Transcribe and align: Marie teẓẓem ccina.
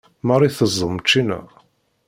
Marie 0.27 0.53
teẓẓem 0.57 0.95
ccina. 1.07 1.39